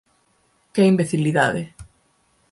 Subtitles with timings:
[0.73, 1.63] Que imbecilidade.